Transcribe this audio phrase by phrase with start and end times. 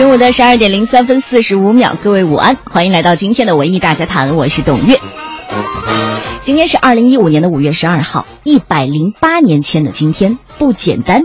[0.00, 4.98] 中午的十二点零三分四十五秒，各位午安，欢迎来到今天的文艺大家谈，我是董月。
[6.40, 11.24] 今天是二零一五年的五月十二号，一百零八年前的今天不简单。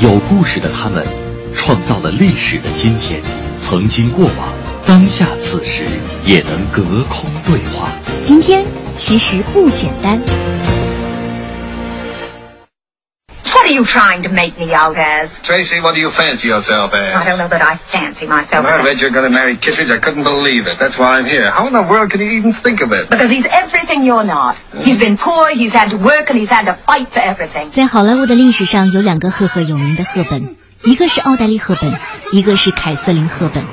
[0.00, 1.06] 有故事的他们，
[1.54, 3.22] 创造了历史的今天，
[3.60, 4.48] 曾经过往，
[4.84, 5.84] 当下此时
[6.24, 7.88] 也能隔空对话。
[8.20, 8.64] 今天
[8.96, 10.20] 其实不简单。
[13.47, 15.31] What are you trying to make me out as?
[15.47, 17.15] Tracy, what do you fancy yourself as?
[17.15, 18.85] I don't know that I fancy myself When I as.
[18.85, 20.75] read you're going to marry Kittredge, I couldn't believe it.
[20.77, 21.49] That's why I'm here.
[21.55, 23.09] How in the world can you even think of it?
[23.09, 24.57] Because he's everything you're not.
[24.83, 27.69] He's been poor, he's had to work, and he's had to fight for everything.
[27.69, 31.97] 在好莱坞的历史上，有两个赫赫有名的赫本，一个是奥黛丽·赫本，
[32.33, 33.63] 一个是凯瑟琳·赫本。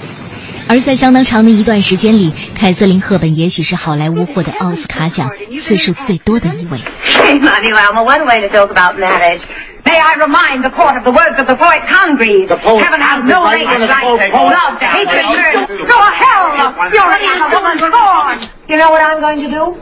[0.68, 6.80] 而在相当长的一段时间里，凯瑟琳·赫本也许是好莱坞获得奥斯卡奖次数最多的一位。
[7.06, 8.04] Shame on you, Alma.
[8.04, 9.42] One way to talk about marriage.
[9.86, 12.50] May I remind the court of the words of the poet Congreve?
[12.50, 15.86] The poet Heaven has no language like love, hatred, murder.
[15.86, 16.46] Go to hell!
[16.92, 18.50] You're a woman's born!
[18.68, 19.78] You know what I'm going to do?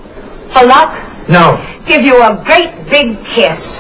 [0.52, 0.92] For luck?
[1.30, 1.58] No.
[1.88, 3.80] Give you a great big kiss.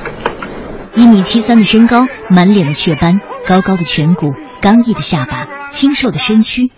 [0.95, 6.71] 一米七三的身高，满脸的雀斑，高高的颧骨，刚毅的下巴，清瘦的身躯，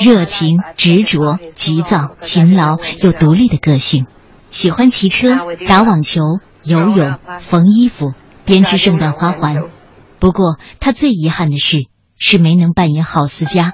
[0.00, 4.06] 热情、执着、急躁、勤劳又独立的个性，
[4.50, 6.20] 喜欢骑车、打网球、
[6.64, 8.12] 游泳、缝衣服、
[8.44, 9.62] 编织圣诞花环。
[10.18, 11.84] 不过，他最遗憾的是，
[12.18, 13.72] 是没能扮演好思嘉。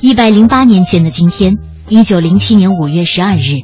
[0.00, 1.56] 一百零八年前的今天，
[1.88, 3.62] 一九零七年五月十二日，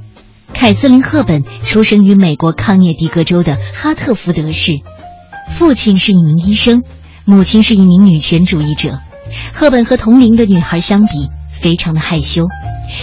[0.52, 4.72] 凯瑟琳·赫本出生于美国康涅狄格州的哈特福德市，
[5.50, 6.82] 父亲是一名医生，
[7.24, 9.00] 母亲是一名女权主义者。
[9.52, 12.46] 赫本和同龄的女孩相比，非常的害羞，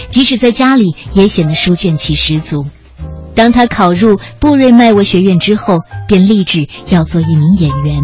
[0.08, 2.66] 即使在家里也显得书卷气十足。
[3.34, 8.02] 当她考入布瑞麦沃学院之后，便立志要做一名演员。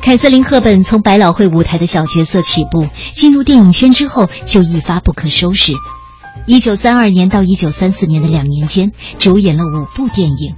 [0.00, 5.72] 凯瑟琳·赫本从百老汇舞台的小角色起步，进入电影圈之后就一发不可收拾。
[6.46, 10.54] 一九三二年到一九三四年的两年间，主演了五部电影，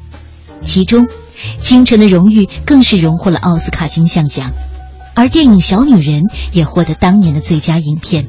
[0.60, 1.06] 其中
[1.58, 4.52] 《清晨的荣誉》更是荣获了奥斯卡金像奖，
[5.14, 8.28] 而电影《小女人》也获得当年的最佳影片。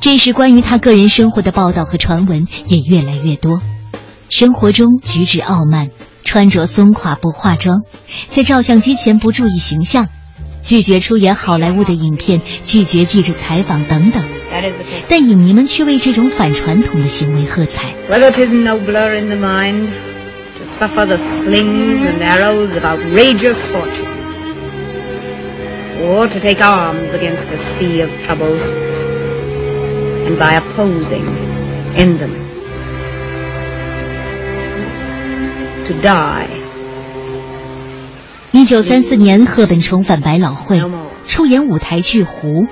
[0.00, 3.60] 这时，关于她个人生活的报道和传闻也越来越多。
[4.30, 5.88] 生活中举止傲慢，
[6.24, 7.82] 穿着松垮不化妆，
[8.30, 10.08] 在照相机前不注意形象，
[10.62, 14.24] 拒绝出演好莱坞的影片，拒绝记者采访等等。
[15.08, 17.94] 但影迷们却为这种反传统的行为喝彩。
[18.10, 20.09] Whether 'tis nobler in the mind to
[20.79, 24.07] suffer the slings and arrows of outrageous fortune,
[26.03, 28.67] or to take arms against a sea of troubles,
[30.27, 31.25] and by opposing,
[31.95, 32.33] end them.
[35.87, 36.47] To die
[38.51, 40.81] 一九三四年，赫本重返百老汇，
[41.27, 42.63] 出演舞台剧《湖》，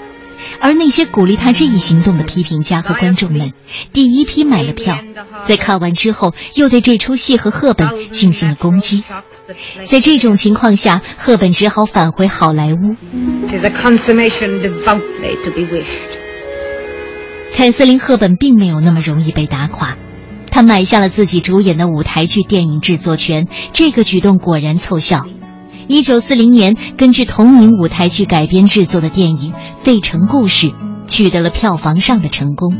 [0.60, 3.52] 而那些鼓励他这一行动的批评家和观众们，
[3.92, 4.98] 第一批买了票，
[5.44, 9.04] 在看完之后，又对这出戏和赫本进行了攻击。
[9.86, 12.76] 在这种情况下，赫本只好返回好莱坞。
[17.52, 19.96] 凯瑟琳·赫本并没有那么容易被打垮，
[20.50, 25.24] 她买下了自己主演的舞台剧电影制作权，这个举动果然凑效。
[25.88, 30.66] 一九四零年，根据同名舞台剧改编制作的电影《费城故事》
[31.06, 32.76] 取得了票房上的成功。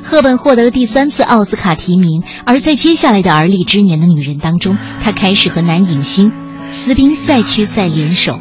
[0.00, 6.30] 赫本获得了第三次奥斯卡提名，而在接下来的而立之年的女人当中，她开始和男影星
[6.68, 8.38] 斯宾塞屈塞联手.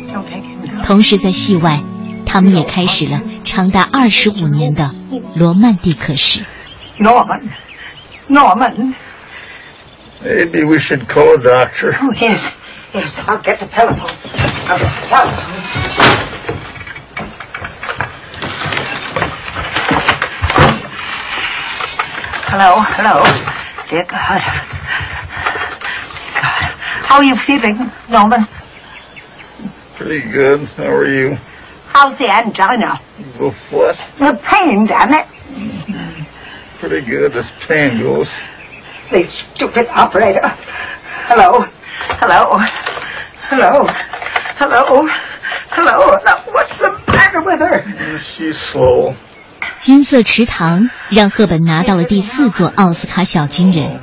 [0.83, 1.81] 同时在戏外，
[2.27, 4.91] 他们也开始了长达二十五年的
[5.35, 6.45] 罗曼蒂克史。
[6.99, 7.49] Norman.
[8.29, 8.93] Norman.
[10.23, 11.97] Maybe we should call a doctor.
[11.99, 12.39] Oh, yes.
[12.93, 14.05] Yes, I'll get the telephone.
[14.69, 16.53] I'll get the telephone.
[22.53, 23.23] Hello, hello.
[23.89, 24.41] Dear God.
[26.37, 26.69] God.
[27.09, 28.45] How are you feeling, Norman?
[29.97, 30.67] Pretty good.
[30.77, 31.35] How are you?
[31.87, 32.99] How's the angina?
[33.39, 33.95] The what?
[34.19, 35.25] The pain, damn it.
[36.79, 38.27] Pretty good as pain goes.
[39.09, 39.25] The
[39.55, 40.47] stupid operator.
[41.25, 41.65] Hello.
[42.19, 42.59] Hello.
[43.49, 43.87] Hello.
[44.59, 45.07] Hello.
[45.69, 45.97] Hello.
[46.25, 47.83] Now, what's the matter with her?
[48.35, 49.15] She's slow.
[49.79, 53.99] 金色池塘让赫本拿到了第四座奥斯卡小金人，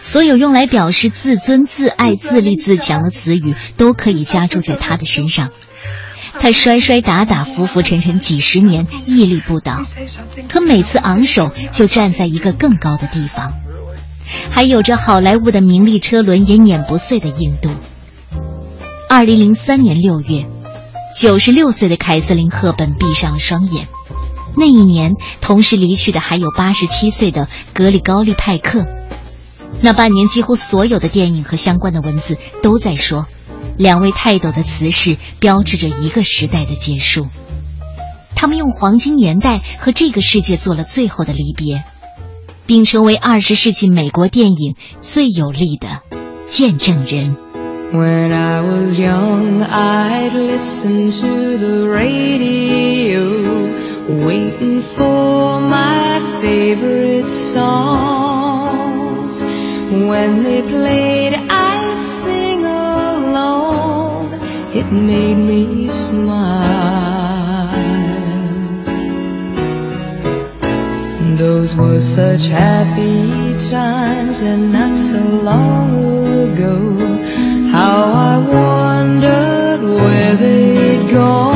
[0.00, 5.50] 所有用来表示自尊、自爱、自立、自强的词语都可以加注在他的身上。
[6.38, 9.82] 他摔摔打打、浮浮沉沉几十年，屹立不倒，
[10.48, 13.52] 可每次昂首就站在一个更高的地方，
[14.50, 17.70] 还有着好莱坞的名利车轮也碾不碎的硬度。
[19.08, 20.46] 二零零三年六月，
[21.16, 23.86] 九十六岁的凯瑟琳·赫本闭上了双眼。
[24.56, 28.86] 那一年，同时离去的还有八十七岁的格里高利·派克。
[29.80, 33.26] 那半年，几乎所有的电影和相关的文字都在说，
[33.76, 37.26] 两位泰斗的辞世标志着一个时代的结束。
[38.34, 41.84] 他们用黄金年代和这个世界做了最后的离别，
[42.71, 46.01] 并成为二十世纪美国电影最有力的
[46.45, 47.37] 见证人。
[47.93, 53.23] When I was young, I'd listen to the radio,
[54.25, 57.87] waiting for my favorite songs.
[59.89, 64.33] When they played, I'd sing along.
[64.73, 67.20] It made me smile.
[71.42, 76.78] Those were such happy times and not so long ago.
[77.72, 81.51] How I wondered where they'd gone.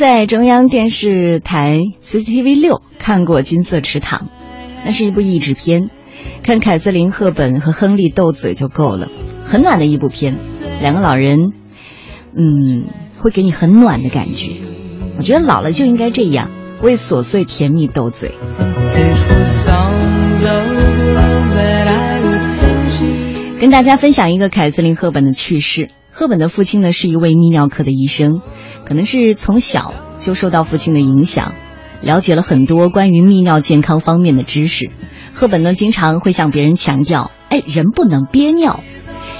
[0.00, 4.20] 在中央电视台 CCTV 六看过《金色池塘》，
[4.82, 5.90] 那是一部译制片，
[6.42, 9.10] 看凯瑟琳·赫本和亨利斗嘴就够了，
[9.44, 10.36] 很暖的一部片。
[10.80, 11.52] 两个老人，
[12.34, 12.86] 嗯，
[13.18, 14.52] 会给你很暖的感觉。
[15.18, 16.50] 我觉得老了就应该这样，
[16.80, 18.32] 为琐碎甜蜜斗嘴。
[23.60, 25.90] 跟大家分享一个凯瑟琳·赫本的趣事。
[26.20, 28.42] 赫本的父亲呢是一位泌尿科的医生，
[28.84, 31.54] 可能是从小就受到父亲的影响，
[32.02, 34.90] 了解了很多关于泌尿健康方面的知识。
[35.32, 38.80] 赫本呢经常会向别人强调，哎，人不能憋尿。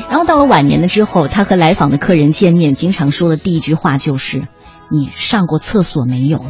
[0.08, 4.48] 然后到了晚年了之后，他和来访的客人见面，经常说的第一句话就是
[4.90, 6.46] ：“你上过厕所没有？”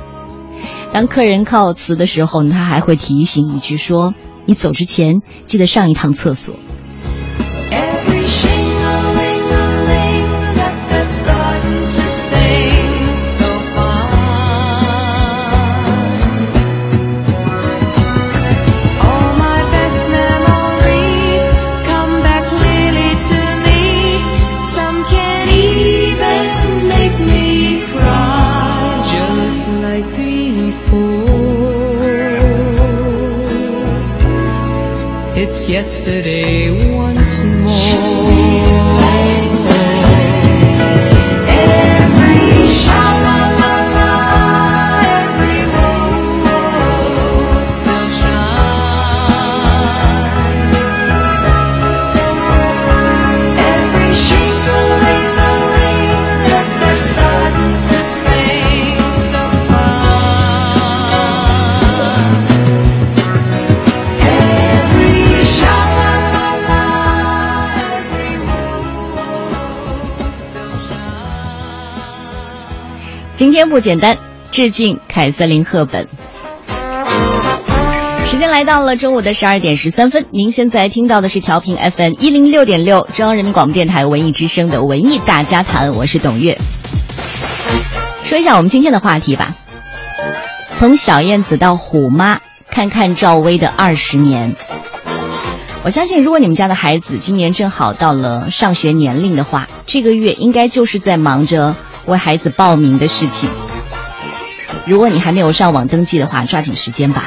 [0.95, 4.15] 当客人告辞的时候，他还会提醒一句说
[4.47, 6.55] ：“你走之前记得上一趟厕所。”
[35.71, 36.70] Yesterday
[73.61, 74.17] 天不简单，
[74.51, 76.09] 致敬凯瑟琳·赫本。
[78.25, 86.59] 时间来到了中午的十二点十三分，您现在听到的是调频 FM 一零六点六中央人民广播电台文艺之声的文艺大家谈，我是董月。
[88.23, 89.55] 说一下我们今天的话题吧，
[90.79, 92.41] 从小燕子到虎妈，
[92.71, 94.57] 看看赵薇的二十年。
[95.85, 101.77] 我相信，如果你们家的孩子今年正好到了上学年龄的话，这个月应该就是在忙着
[102.07, 103.51] 为孩子报名的事情。
[104.87, 107.25] 如果你还没有上网登记的话，抓紧时间吧。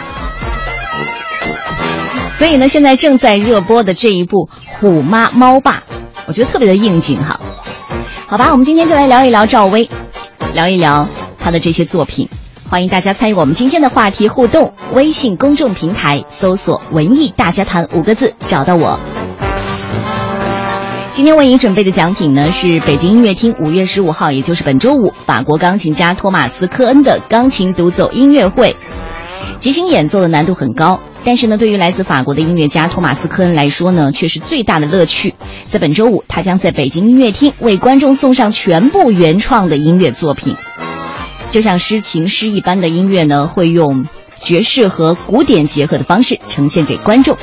[2.35, 4.47] 所以呢，现在正在热播的这一部
[4.79, 5.83] 《虎妈猫爸》，
[6.25, 7.39] 我觉得特别的应景哈。
[8.27, 9.87] 好吧，我们今天就来聊一聊赵薇，
[10.53, 12.27] 聊一聊她的这些作品。
[12.69, 18.99] 欢迎大家参与我们今天的话题互动，微信公众平台搜索“文艺大家谈”五个字，找到我。
[21.13, 28.75] 今天为您准备的奖品呢，是北京音乐厅五月十五号，也就是本周五，法国钢琴家托马斯·科恩的钢琴独奏音乐会。
[29.59, 35.35] 即兴演奏的难度很高，但是呢，对于来自法国的音乐家托马斯·科恩来说呢，却是最大的乐趣。
[35.67, 40.57] 在本周五，他将在北京音乐厅为观众送上全部原创的音乐作品。
[41.51, 44.07] 就像诗情诗一般的音乐呢，会用
[44.41, 47.37] 爵士和古典结合的方式呈现给观众。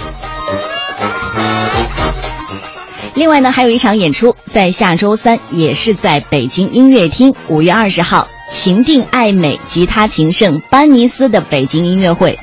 [3.15, 12.39] 另外呢，还有一场演出，在下周三，也是在北京音乐厅，五月二十号，情定爱美吉他琴圣班尼斯的北京音乐会。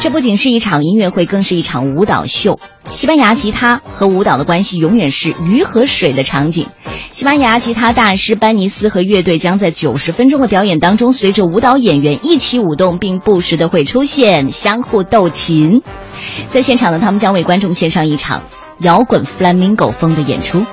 [0.00, 2.58] 这不仅是一场音乐会，更是一场舞蹈秀。
[2.88, 6.66] 西班牙吉他和舞蹈的关系永远是鱼和水的场景。
[7.10, 15.82] 西班牙吉他大师班尼斯和乐队将在九十分钟的表演当中，随着舞蹈演员一起舞动，并不时的会出现相互斗琴。
[16.48, 18.42] 在现场呢，他们将为观众献上一场
[18.80, 20.64] 摇滚 flamingo 风的演出。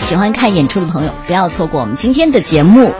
[0.00, 2.92] 喜欢看演出的朋友，不要错过我们今天的节目。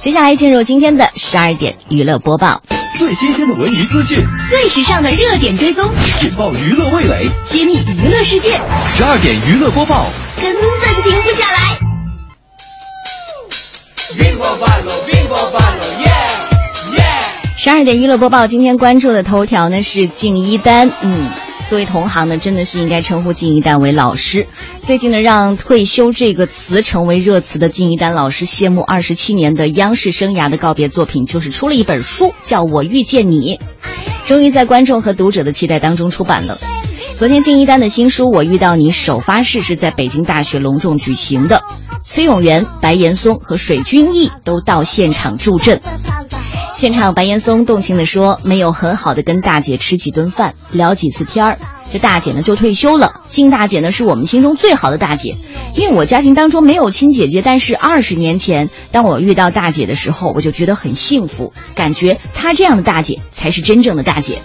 [0.00, 2.62] 接下来进入今天的十二点娱乐播报，
[2.96, 5.84] 最新鲜的文娱资讯，最时尚的热点追踪，
[6.22, 10.06] 引爆娱乐味蕾，揭秘娱乐世界，十二点娱乐播报，
[10.40, 11.58] 根本停不下来。
[17.60, 21.28] 十二点娱乐播报，今天关注的头条呢是敬一丹，嗯。
[21.68, 24.46] 作为同行呢，真的是应该称呼敬一丹为老师。
[24.80, 33.58] 最近呢，让退休这个词成为热词的敬一丹老师，谢幕二十七年的央视生涯的告别作品，就是出了一本书，叫我遇见你，
[34.24, 36.56] 终于在观众和读者的期待当中出版了。
[37.18, 41.60] 昨天，敬一丹的新书《我遇到你》首发式是在北京大学隆重举行的，
[42.06, 45.80] 崔永元、白岩松和水均益都到现场助阵。
[46.78, 51.58] 现场，白岩松动情地说：“没有很好的跟大姐吃几顿饭，聊几次天儿，
[51.92, 53.20] 这大姐呢就退休了。
[53.26, 55.34] 金大姐呢是我们心中最好的大姐，
[55.74, 64.38] 因为我家庭当中没有亲姐姐，但是二十年前当我遇到大姐的时候，我就觉得很幸福，感觉她这样的大姐才是真正的大姐。”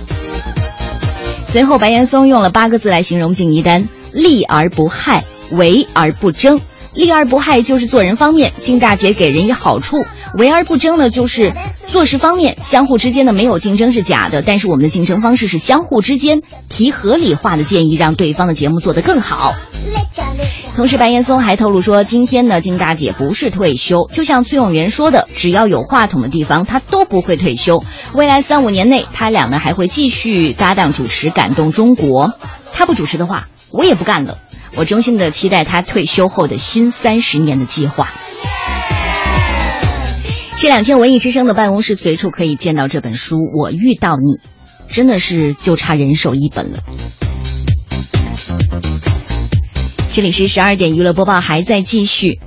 [1.50, 6.60] 随后，白岩松用了八个字来形容敬一丹：利而不害，为而不争。
[6.94, 10.04] 利而不害就是做人方面，金大姐给人以好处；
[10.38, 11.54] 为而不争呢，就是
[11.88, 19.54] 做事方面，相互之间的没有竞争是假的，但是我们的竞争方式是相互之间提合理化的建议，让对方的节目做得更好。
[20.76, 27.84] 同时，白岩松还透露说，今天呢，金大姐不是退休，就像崔永元说的，只要有话筒的地方，她都不会退休。
[28.14, 32.30] 未来三五年内，他俩呢还会继续搭档主持《感动中国》。
[32.74, 34.40] 他不主持的话，我也不干了。
[34.76, 38.10] 我衷心的期待他退休后的新三十年的计划。
[40.58, 43.38] 这两天，文艺之声的办公室随处可以见到这本书。
[43.54, 44.40] 我遇到你，
[44.88, 46.80] 真的是就差人手一本了。
[50.14, 52.40] 这里是十二点娱乐播报，还在继续。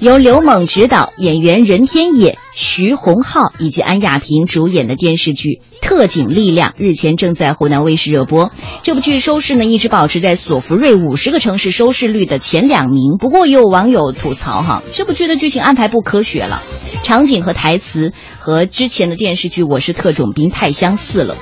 [0.00, 8.50] 由刘猛执导，演员任天野、徐宏浩以及安亚平主演的电视剧《特警力量》日前正在湖南卫视热播。
[8.82, 13.16] 这部剧收视呢一直保持在索福瑞五十个城市收视率的前两名。
[13.18, 16.62] 不过也有网友吐槽哈，这部剧的剧情安排不科学了，
[17.04, 21.36] 场景和台词和之前的电视剧《我是特种兵》太相似了。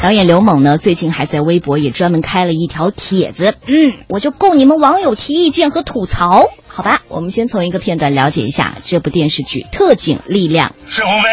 [0.00, 6.46] 导演刘猛呢，最近还在微博也专门开了一条帖子，嗯，我就供你们网友提意见和吐槽，
[6.78, 7.00] 好吧？
[7.08, 10.68] 我们先从一个片段了解一下这部电视剧《特警力量》。
[10.88, 11.28] 沈鸿飞，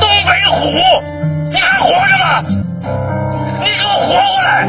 [0.00, 0.66] 东北虎，
[1.52, 2.42] 你还活着吗？
[3.60, 4.66] 你给我活过来！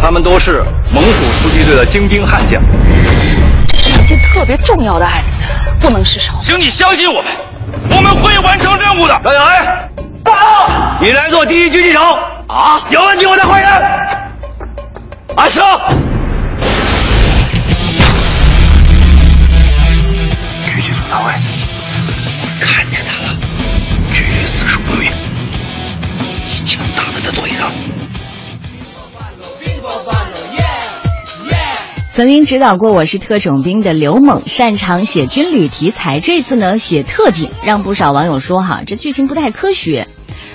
[0.00, 0.62] 他们都是
[0.94, 1.10] 猛虎
[1.42, 2.62] 突击队的精兵悍将。
[3.66, 6.32] 这是一件特别重要的案子，不能失手。
[6.40, 7.32] 请你相信我们，
[7.90, 9.20] 我们会完成任务的。
[9.24, 9.88] 张小艾，
[10.32, 12.00] 报告，你来做第一狙击手。
[12.48, 13.70] 啊，有问题我再换人。
[15.36, 15.64] 阿生，
[20.66, 21.32] 狙击组到位，
[22.60, 23.34] 看见他了，
[24.12, 25.12] 绝对死守不远，
[26.48, 27.72] 一枪打在他腿上。
[32.14, 40.06] 曾经指导过《我是特种兵》的刘猛，擅长写军旅题材，这次呢写特警，让不少网友说哈，这剧情不太科学。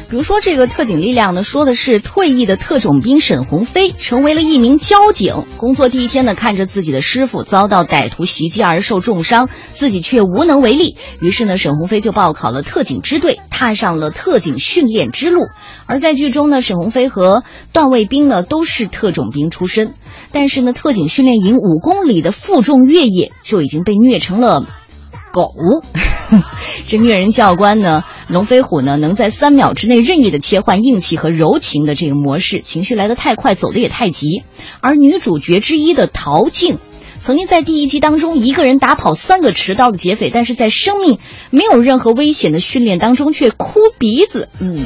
[0.09, 15.41] 比如说，这个特警力量呢，说的是退役的特种兵沈鸿飞成为了一名交警，工作第一天呢，看着自己的师傅遭到歹徒袭击而受重伤，自己却无能为力，于是呢，沈鸿飞就报考了特警支队，踏上了特警训练之路。
[15.87, 19.93] 而在剧中呢，沈鸿飞和段卫兵呢都是特种兵出身，
[20.31, 24.65] 但是呢，特警训练营五公里的负重越野就已经被虐成了。
[25.33, 25.51] 狗，
[26.87, 28.03] 这虐人教官呢？
[28.29, 28.97] 龙飞虎呢？
[28.97, 34.43] 能在三秒之内任意的切换硬气和柔情的这个模式，情绪来得太快，走得也太急。
[34.81, 36.77] 而女主角之一的陶静，
[37.21, 41.19] 曾经在第一集当中一个人打跑三个持刀的劫匪，但是在生命
[41.51, 44.77] 没有任何危险的训练当中却哭鼻子，嗯，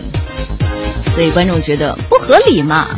[1.16, 2.90] 所以观众觉得不合理嘛。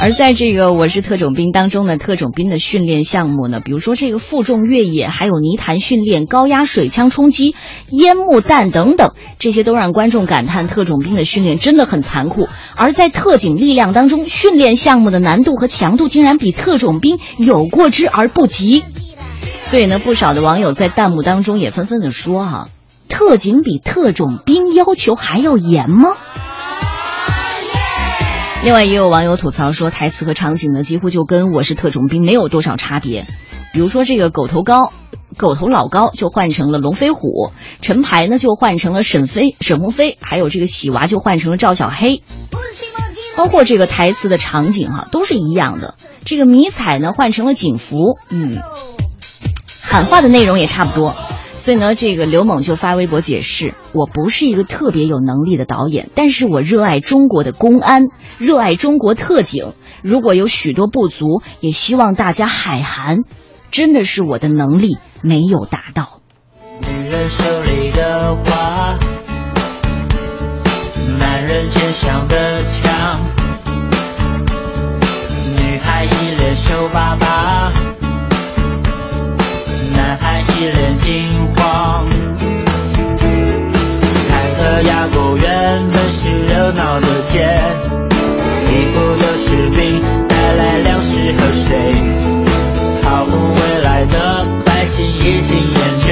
[0.00, 7.54] 而在这个《我是特种兵》当中呢，特种兵的训练项目呢，比如说这个负重越野，还有泥潭训练、高压水枪冲击、
[7.90, 12.48] 烟幕弹等等，这些都让观众感叹特种兵的训练真的很残酷。
[12.74, 18.82] 而在特警力量当中，训练项目的难度和强度竟然比特种兵有过之而不及。
[19.62, 22.68] 所以呢，不少的网友在弹幕当中也纷纷的说：“哈，
[23.08, 26.10] 特警比特种兵要求还要严吗？”
[28.64, 33.26] 另外，也有网友吐槽说，台词和场景呢，几乎就跟我是特种兵没有多少差别。
[33.74, 34.90] 比如说，这个狗头高、
[35.36, 37.52] 狗头老高就换成了龙飞虎，
[37.82, 42.22] 陈排呢就换成了沈飞、沈鸿飞，还有这个喜娃就换成了赵小黑。
[43.36, 45.96] 包括这个台词的场景哈，都是一样的。
[46.24, 48.56] 这个迷彩呢换成了警服，嗯，
[49.82, 51.14] 喊话的内容也差不多。
[51.64, 58.02] 所以呢，这个刘猛就发微博解释：“我不是一个特别有能力的导演，但是我热爱中国的公安，
[58.36, 59.72] 热爱中国特警。
[60.02, 63.20] 如果有许多不足，也希望大家海涵。
[63.70, 66.20] 真的是我的能力没有达到。”
[66.86, 68.98] 女人手里的花，
[71.18, 73.22] 男人肩上的枪，
[75.56, 77.72] 女孩一脸羞巴巴。
[79.96, 82.06] 男孩一脸惊慌。
[84.28, 87.46] 凯和亚狗原本是热闹的街，
[88.68, 91.92] 疲惫的士兵带来粮食和水，
[93.02, 96.06] 毫无未来的百姓已经厌倦，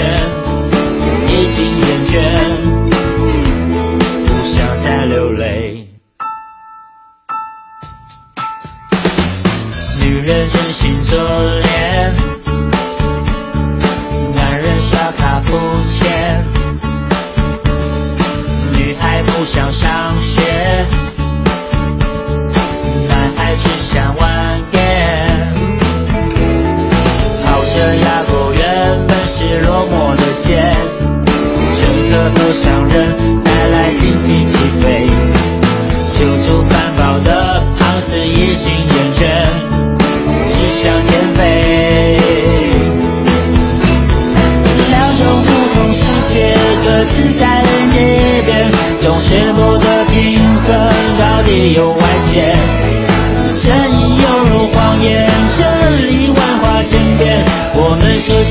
[1.28, 2.11] 已经厌倦，
[4.26, 5.88] 不想再流泪。
[10.00, 11.18] 女人真心做
[11.61, 11.82] 脸。
[15.53, 16.43] 肤浅，
[18.73, 20.41] 女孩不想上学，
[23.07, 25.53] 男孩只想玩 game。
[27.45, 30.75] 跑车压过原本是落寞的街，
[31.75, 35.02] 乘客和商人带来经济起飞，
[51.62, 52.57] 没有外线。
[53.61, 57.44] 正义犹如谎言，真理万花千变，
[57.75, 58.42] 我们说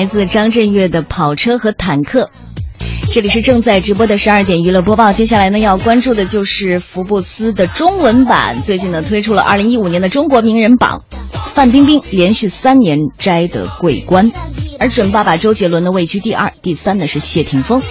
[0.00, 2.30] 来自张震岳的《跑车和坦克》。
[3.12, 5.12] 这里是正在直播的十二点娱乐播报。
[5.12, 11.02] 接下来呢，要关注的就是福布斯的中文版，最近呢推出了二零一五年的中国名人榜，
[11.52, 14.32] 范冰冰连续三年摘得桂冠，
[14.78, 17.82] 而准爸爸周杰伦呢位居第二，第三呢是谢霆锋。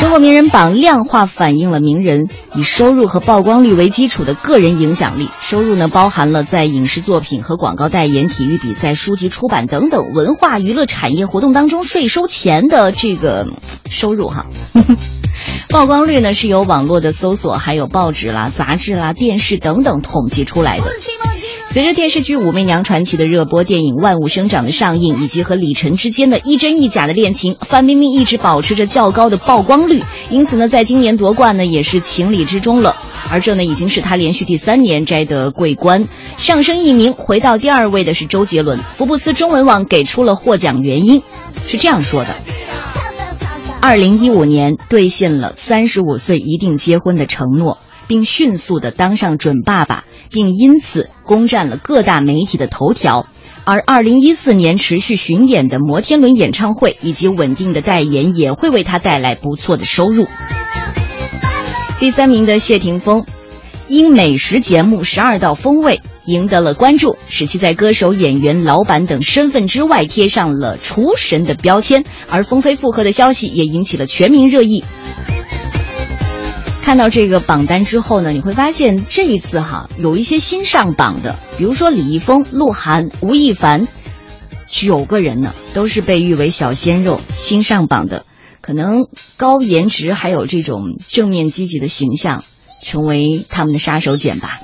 [0.00, 5.28] 中国名人榜量化反映了名人以收入和曝光率为基础的个人影响力。
[5.42, 13.46] 收入呢，包含了在影视作品和广告代言、体育比赛、书籍出版等等文化娱乐产业活动当中税收前的这个
[13.90, 14.46] 收入哈。
[15.68, 20.84] 曝光率呢是由网络的搜索、还有报纸啦、杂志啦、电视等等统计出来的。
[21.72, 32.96] 随着电视剧《武媚娘传奇》的热播，电影《万物生长》的上映，以及和李晨之间的一真一假的恋情，范冰冰一直保持着较高的曝光率，因此呢，在今年夺冠呢也是情理之中了。
[33.30, 36.06] 而这呢，已经是她连续第三年摘得桂冠，
[36.38, 37.12] 上升一名。
[37.12, 38.80] 回到第二位的是周杰伦。
[38.96, 41.22] 福布斯中文网给出了获奖原因，
[41.68, 42.34] 是这样说的：
[43.80, 47.78] 二零一五年兑现了三十五岁一定结婚的承诺。
[48.10, 53.28] 并迅速的当上准爸爸，并因此攻占了各大媒体的头条。
[53.62, 60.26] 而二零一四年持续巡演的摩天轮演唱会以及稳定的代言，也会为他带来不错的收入。
[62.00, 63.24] 第三名的谢霆锋，
[63.86, 72.04] 因美食节目《十二道风味》赢得了关注，使其在歌手、演员、老板等身份之外贴上了厨神的标签。
[72.28, 74.82] 而风飞复合的消息也引起了全民热议。
[76.82, 83.86] 看到这个榜单之后呢，你会发现这一次哈有一些新上榜的，比如说李易峰、鹿晗、吴亦凡，
[84.68, 88.24] 九个人呢都是被誉为小鲜肉新上榜的，
[88.60, 92.42] 可能高颜值还有这种正面积极的形象，
[92.82, 94.58] 成为他们的杀手锏吧。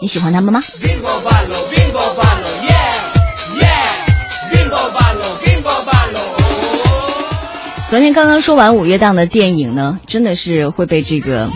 [0.00, 0.62] 你喜欢他们吗？
[7.92, 11.50] 昨天刚刚说完五月档的电影呢，真的是会被这个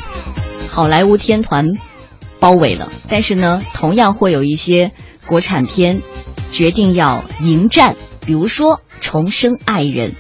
[0.69, 1.79] 好莱坞天团
[2.39, 2.93] 包围了。
[3.09, 4.93] 但是呢，同样会有一些
[5.25, 6.03] 国产片
[6.53, 7.97] 决定要迎战，
[8.27, 10.11] 比如说《重生爱人》，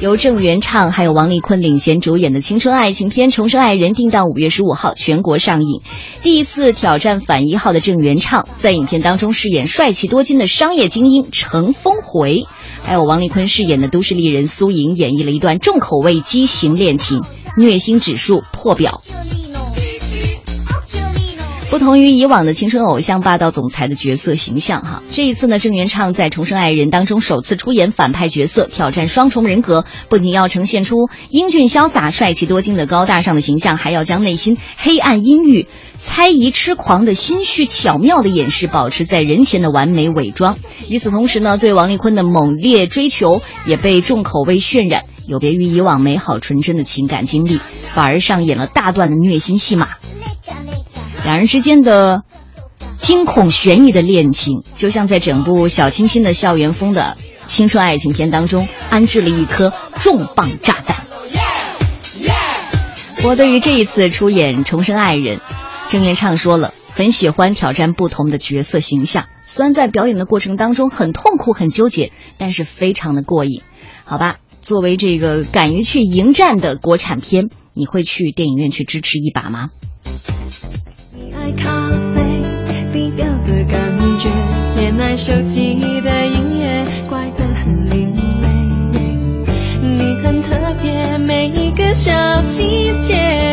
[0.00, 5.82] 由郑元畅还有王丽坤领衔主演的青春爱情片《重生爱人》定档五月十五号全国上映。
[6.22, 12.46] 第一次挑战反一号的郑元畅，在影片当中饰演帅气多金的商业精英程峰回。
[12.84, 17.20] 还有王丽坤饰演的都市丽人苏莹，演绎了一段重口味畸形恋情，
[17.56, 19.02] 虐心指数破表。
[21.78, 35.68] 不同于以往的青春偶像、霸道总裁的角色形象，哈，这一次呢，郑元畅在《重生爱人》当中首次出演反派角色，挑战双重人格，不仅要呈现出英俊潇洒、帅气多金的高大上的形象，还要将内心黑暗阴郁。
[36.00, 40.56] 猜疑痴狂的心绪，巧妙的掩饰，保持在人前的完美伪装。
[40.88, 47.60] 与此同时呢，对王丽坤的猛烈追求也被重口味渲染，有别于以往美好纯真的情感经历，
[47.94, 49.90] 反而上演了大段的虐心戏码。
[51.22, 52.22] 两人之间的
[52.98, 60.96] 惊恐悬疑的恋情，就像在整部小清新的校园风的青春爱情片当中安置了一颗重磅炸弹。
[63.22, 65.36] 我，对于这一次出演《重生爱人》。
[65.90, 73.60] 郑元畅说了，很喜欢挑战不同的角色形象，虽然在表演的过程当中很痛苦、很纠结，但是非常的过瘾。
[74.04, 74.36] 好吧，
[74.68, 79.70] 作为这个敢于去迎战的国产片，你会去电影院去支持一把吗？
[81.16, 82.42] 你爱咖啡，
[82.92, 84.28] 低调的感觉，
[84.78, 88.20] 也爱手机的音乐，怪得很另类。
[89.80, 93.47] 你很特别，每一个小细节。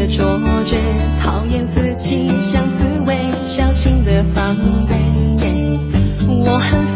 [0.00, 0.24] 的错
[0.64, 0.78] 觉，
[1.22, 4.94] 讨厌自己像刺猬，小心的防备。
[6.26, 6.86] 我很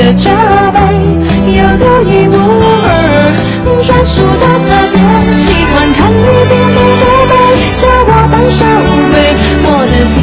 [0.00, 0.30] 的茶
[0.72, 0.78] 杯，
[1.52, 2.88] 有独一无二
[3.84, 4.96] 专属的特别。
[5.36, 7.32] 喜欢看你紧紧皱眉，
[7.76, 8.64] 叫我胆小
[9.10, 9.14] 鬼。
[9.62, 10.16] 我的心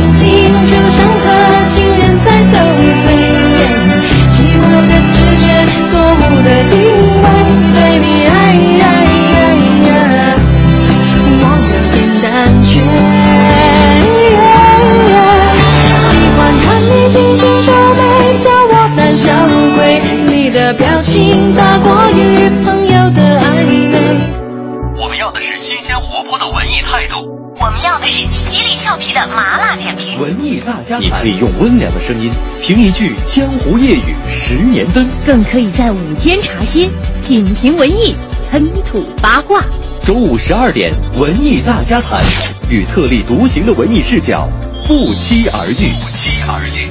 [31.00, 36.90] 你可以用温良的声音评一句江湖夜雨十年灯，更可以在午间茶歇
[37.26, 38.16] 品评文艺，
[38.50, 39.64] 喷吐八卦。
[40.04, 42.24] 周五十二点，文艺大家谈，
[42.70, 44.50] 与特立独行的文艺视角
[44.88, 45.76] 不期而遇。
[45.76, 46.90] 不期而遇。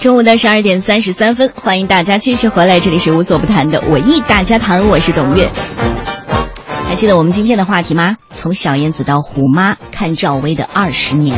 [0.00, 5.50] 中午的十二点三十三分，欢迎大家继续回来，这里是无所不谈的文艺大家谈，我是董月。
[6.86, 8.16] 还记得我们今天的话题吗？
[8.44, 11.34] 从小燕子到虎妈，看赵薇的二十年，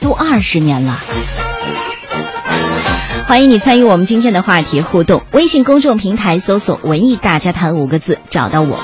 [0.00, 1.02] 都二十年了。
[3.26, 8.78] 欢迎你参与我们今天的话题互动，微信公众平台搜索“文艺大家谈”五个字，找到我。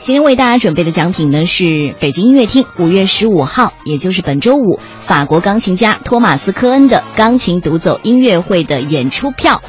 [0.00, 9.62] 今天为大家准备的奖品呢是北京音乐厅五月十五号，也就是本周五，法国钢琴家托马斯·科恩的钢琴独奏音乐会的演出票。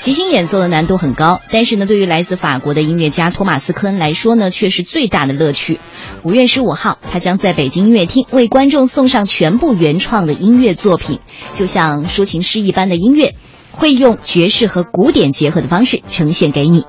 [0.00, 5.80] 即兴演奏的难度很高，但是呢，对于来自法国的音乐家托马斯·科恩来说呢，却是最大的乐趣。
[6.22, 11.20] 五月十五号，他将在北京音乐厅为观众送上全部原创的音乐作品，
[11.54, 13.34] 就像抒情诗一般的音乐，
[13.72, 16.84] 会用爵士和古典结合的方式呈现给你。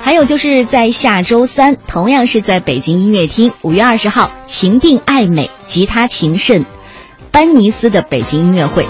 [0.00, 6.64] 还有就是在下周三，同样是在北京音乐厅，五月二十号，情定爱美吉他情圣
[7.30, 8.84] 班尼斯的北京音乐会。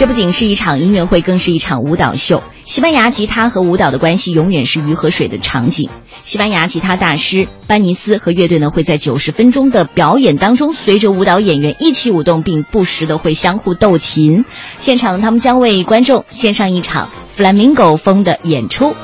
[0.00, 2.42] 这不仅是一场音乐会，更是一场舞蹈秀。
[2.64, 5.90] 西班牙吉他和舞蹈的关系永远是鱼和水的场景。
[6.22, 14.46] 西班牙吉他大师班尼斯和乐队呢会在九十分钟的表演当中，随着舞蹈演员一起舞动，并不时的会相互斗琴。
[14.78, 18.96] 现场他们将为观众献上一场 flamingo 风的演出，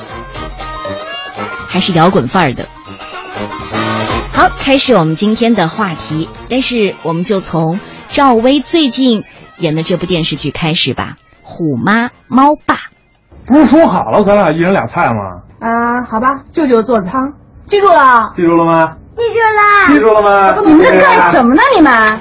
[1.67, 2.67] 还是摇滚范儿的。
[4.33, 7.79] 好，开始我们今天的话题，但是我们就从
[8.09, 9.23] 赵薇最近。
[9.57, 12.75] 演的这部电视剧开始吧，《虎妈猫爸》。
[13.45, 15.41] 不是说好了咱俩一人俩菜吗？
[15.59, 17.33] 啊，好吧，舅舅做汤，
[17.65, 18.31] 记住了。
[18.35, 18.95] 记住了吗？
[19.15, 19.93] 记住了。
[19.93, 20.55] 记住了吗？
[20.65, 21.61] 你们在干什么呢？
[21.75, 21.91] 你们？
[21.91, 22.19] 啊？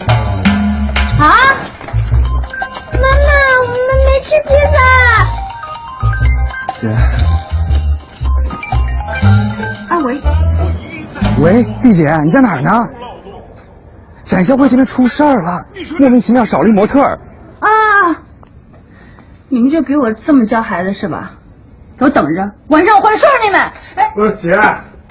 [2.93, 3.29] 妈妈，
[3.61, 4.77] 我们没吃披萨。
[6.81, 6.89] 姐。
[9.91, 10.09] 啊喂。
[11.41, 12.71] 喂，丽姐，你在哪儿呢？
[14.25, 15.63] 展销会这边出事儿了，
[16.01, 17.19] 莫名其妙少了一模特儿。
[19.57, 19.59] 啊！
[19.59, 21.33] 你们就给我这么教孩子是吧？
[21.99, 23.59] 给我等着，晚上我回来收拾你们。
[23.95, 24.53] 哎，不是姐，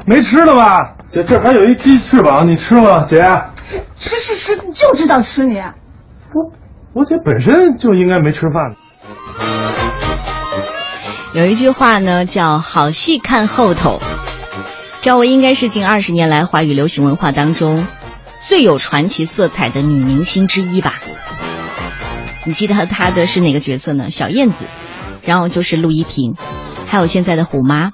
[0.05, 0.93] 没吃的吧？
[1.11, 3.03] 姐，这还有一鸡翅膀，你吃吗？
[3.09, 3.23] 姐，
[3.97, 5.57] 吃吃吃，你就知道吃你。
[5.57, 6.51] 我
[6.93, 8.75] 我姐本身就应该没吃饭。
[11.33, 13.99] 有一句话呢，叫“好戏看后头”。
[15.01, 17.87] 赵薇应该是近二十年来华语流行文化当中。
[18.47, 20.93] 最有传奇色彩的女明星之一吧？
[22.45, 24.09] 你记得她的是哪个角色呢？
[24.11, 24.65] 小燕子，
[25.23, 26.35] 然后就是陆依婷，
[26.87, 27.91] 还有现在的虎妈，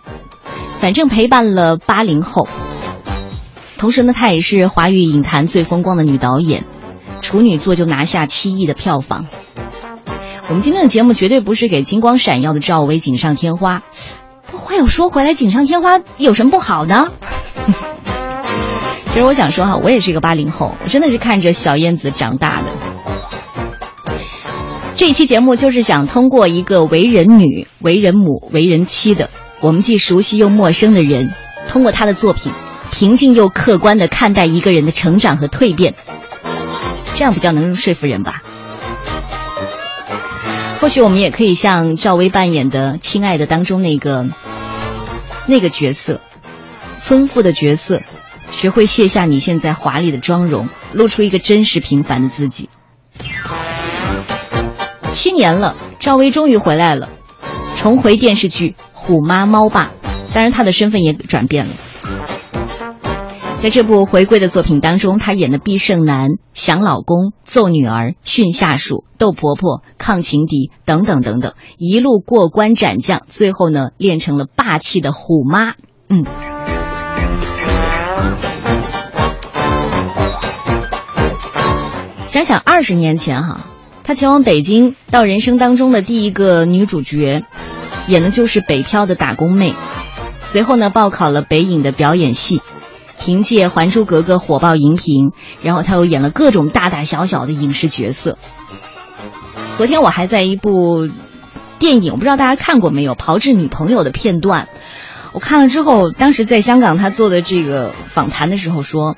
[0.80, 2.48] 反正陪伴了八零后。
[3.78, 6.66] 同时呢，她也是华语影坛最风光的女导演，
[7.22, 9.26] 处女作就拿下七亿的票房。
[10.50, 13.84] 我们今天的节目绝对不是给金光闪耀的赵薇锦上添花。
[14.52, 17.08] 话又说回来，锦上添花有什么不好呢？
[19.08, 22.68] 其实我想说哈，我也是一个八零后，我真的是看着小燕子长大的。
[25.02, 31.34] 这一期节目就是想通过一个为人女、为人母、为人妻的我们既熟悉又陌生的人，
[31.68, 32.52] 通过他的作品，
[32.92, 35.96] 平静又客观的看待一个人的成长和蜕变，
[37.16, 38.44] 这样比较能说服人吧。
[40.80, 44.28] 或许我们也可以像赵薇扮演的《亲爱的》当中那个
[45.48, 46.22] 那个角色，
[47.00, 48.04] 村妇的角色。
[48.52, 52.70] 学会卸下你现在华丽的妆容，露出一个真实平凡的自己。
[55.32, 57.08] 七年了，赵薇终于回来了，
[57.78, 59.94] 重回电视剧《虎妈猫爸》，
[60.34, 61.72] 当然她的身份也转变了。
[63.62, 75.76] 在这部回归的作品当中，她演的必胜男、想老公、揍女儿、训下属、斗婆婆、抗情敌等等等等，一路过关斩将，最后呢练成了霸气的虎妈。
[76.10, 76.26] 嗯。
[82.28, 83.62] 想想二十年前哈，
[84.12, 87.46] 她前往北京到人生当中的第一个女主角，
[88.08, 89.74] 演的就是北漂的打工妹。
[90.42, 92.62] 随后呢，报考了北影的表演系，
[93.22, 95.32] 凭借《还珠格格》火爆荧屏，
[95.64, 98.38] 然后她又演了各种大大小小的影视角色。
[99.78, 101.08] 昨天我还在一部
[101.80, 104.68] 电影，我不知道大家看过没有，《炮制女朋友》的片段，
[105.32, 109.16] 我看了之后，当时在香港她做的这个访谈的时候说。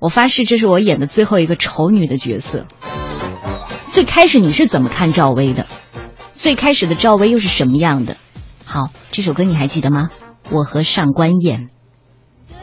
[0.00, 2.66] 我发誓，这是我演的最后一个丑女的角色。
[3.92, 5.66] 最开始你是怎么看赵薇的？
[6.34, 8.16] 最开始的赵薇又是什么样的？
[8.64, 10.08] 好，这首歌你还记得吗？
[10.50, 11.68] 我和上官燕。
[12.48, 12.56] 对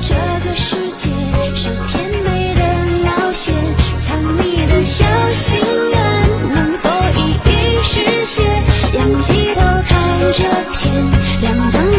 [0.00, 1.10] 这个世界
[1.52, 2.62] 是甜美的
[3.04, 3.52] 冒险，
[3.98, 5.58] 藏你的小心
[5.90, 6.88] 愿，能否
[7.18, 8.46] 一一实现？
[8.94, 10.44] 仰起头看着
[10.78, 11.89] 天，两张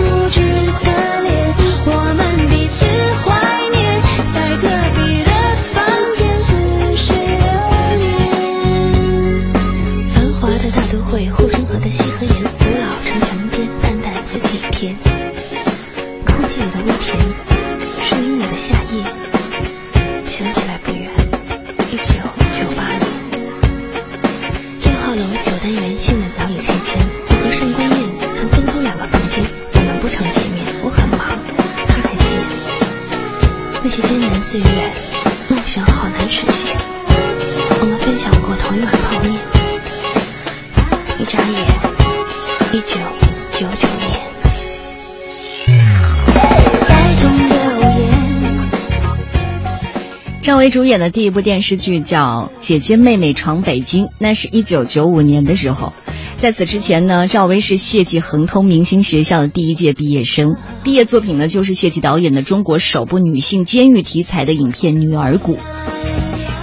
[50.61, 55.91] 赵薇主演的第一部电视剧叫《姐姐妹妹闯北京》，那是一九九五年的时候。
[56.37, 65.55] 在此之前呢，赵薇是谢继恒通明星学校的第一届毕业生，毕业作品呢就是谢继导演的中国首部女性监狱题材的影片《女儿谷》。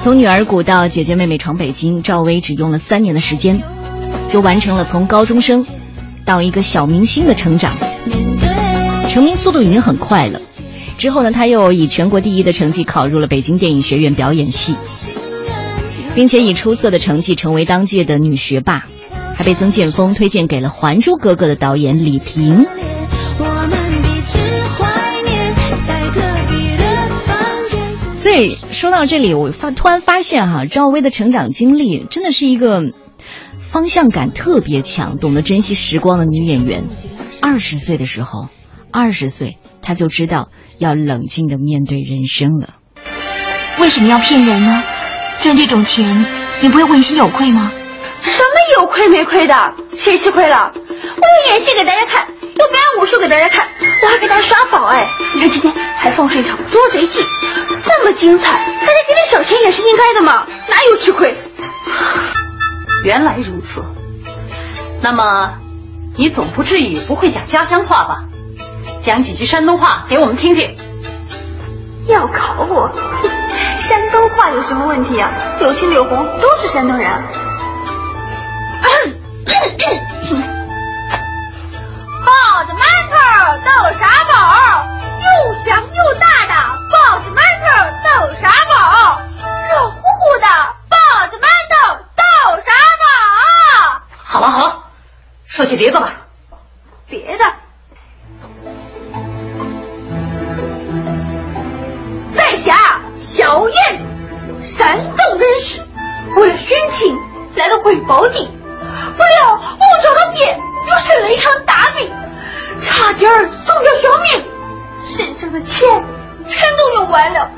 [0.04, 3.60] 从《女儿谷》到《姐姐妹妹闯北京》，赵薇只用了三年的时间，
[4.28, 5.66] 就完成了从高中生
[6.24, 7.74] 到一个小明星的成长。
[9.08, 10.40] 成名速度已经很快了。
[10.98, 14.76] 之后呢，她又以全国第一的成绩考入了北京电影学院表演系，
[16.16, 18.84] 并且以出色的成绩成为当届的女学霸，
[19.36, 22.66] 还被曾建峰推荐给了《还珠格格》的导演李萍。
[28.16, 32.82] 所以说到这里，我发突然发现哈，赵薇的成长经历真的是一个
[33.58, 36.84] 方向感特别强、懂得珍惜时光的女演员。
[37.40, 38.48] 二十岁的时候，
[38.90, 42.68] 二十岁她就知道要冷静的面对人生了。
[43.78, 44.82] 为什么要骗人呢？
[45.40, 46.26] 赚这种钱，
[46.60, 47.70] 你不会问心有愧吗？
[48.22, 49.54] 什么有愧没亏的？
[49.96, 50.72] 谁吃亏了？
[50.74, 53.68] 我要演戏给大家看，又表演武术给大家看，
[54.02, 55.06] 我还给大家耍宝哎！
[55.34, 57.20] 你看今天还放出一场捉贼记，
[57.84, 61.36] 这么精彩，大家给点小钱也是应该的嘛，哪有吃亏？
[63.04, 63.84] 原来如此，
[65.00, 65.54] 那么
[66.16, 68.24] 你总不至于不会讲家乡话吧？
[69.08, 70.76] 讲几句山东话给我们听听。
[72.08, 72.92] 要考我？
[73.80, 75.30] 山东话有什么问题啊？
[75.58, 77.08] 柳青柳红都是山东人。
[82.26, 83.16] 包子馒头
[83.64, 84.84] 豆沙包，
[85.24, 86.52] 又香又大的
[86.92, 87.66] 包子馒头
[88.04, 89.22] 豆沙包，
[89.70, 90.46] 热乎乎的
[90.90, 90.96] 包
[91.30, 92.22] 子馒头豆
[92.62, 93.02] 沙包。
[94.18, 94.84] 好了好了，
[95.46, 96.12] 说些别的吧。
[97.06, 97.44] 别的。
[103.38, 104.04] 小燕子，
[104.64, 105.58] 山东人。
[105.60, 105.80] 士，
[106.34, 107.16] 为了寻亲
[107.54, 108.50] 来到贵宝地，
[109.16, 112.12] 不料误找了爹，又生了一场大病，
[112.80, 114.44] 差点儿送掉小命，
[115.06, 115.88] 身上的钱
[116.48, 117.48] 全都用完了，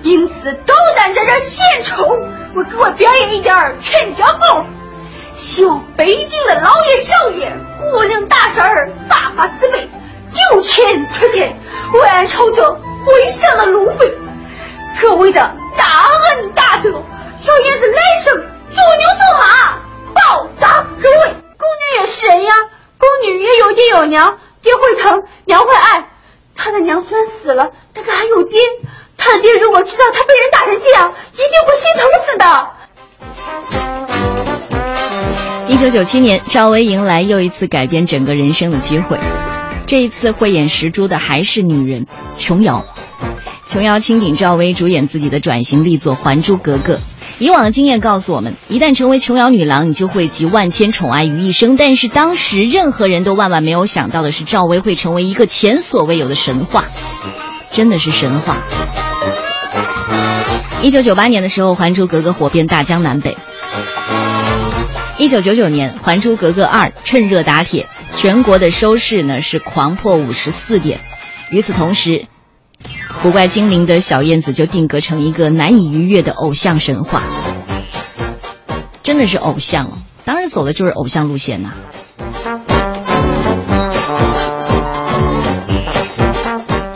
[0.00, 2.06] 因此斗胆在这献丑，
[2.54, 4.70] 为各位表演一点拳脚功夫，
[5.36, 9.90] 希望北京的老爷少爷、姑娘大婶儿发发慈悲，
[10.54, 11.54] 有钱出钱，
[11.92, 12.78] 为俺筹得。
[15.22, 15.40] 各位的
[15.78, 15.84] 大
[16.34, 16.90] 恩大德，
[17.38, 18.42] 小燕子来生做
[18.98, 19.78] 牛做马，
[20.12, 21.36] 报答各位。
[21.56, 22.52] 宫女也是人呀，
[22.98, 26.08] 宫女也有爹有娘，爹会疼，娘会爱。
[26.56, 28.58] 她的娘虽然死了，但她还有爹。
[29.16, 32.68] 她的爹如果知道她被人打成这样，一定会心疼死的。
[35.68, 39.20] 一九九七年，赵薇迎来又一次改变整个人生的机会。
[39.86, 42.84] 这一次慧眼识珠的还是女人琼瑶。
[43.72, 46.96] 琼瑶钦点赵薇主演自己的转型力作《还珠格格》。
[47.38, 51.74] 以往的经验告诉我们，一旦成为琼瑶女郎，你就会集万千宠爱于一身。
[51.74, 56.84] 但是当时任何人都万万没有想到的是，赵薇会成为一个前所未有的神话，
[57.70, 58.58] 真的是神话。
[60.82, 63.38] 一九九八年的时候，《还珠格格》火遍大江南北。
[65.16, 71.00] 一九九九年，《还珠格格二》趁热打铁，全国的收视呢是狂破五十四点。
[71.48, 72.26] 与此同时，
[73.22, 77.22] 古怪精灵的小燕子就定格成一个难以逾越的偶像神话，
[79.04, 81.72] 真的是偶像哦，当然走的就是偶像路线呐、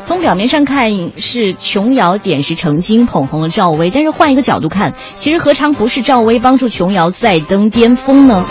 [0.05, 8.45] 从表面上看是琼瑶点石成金捧红了赵薇，但是换一个角度看，其实何尝不是赵薇帮助琼瑶再登巅峰呢？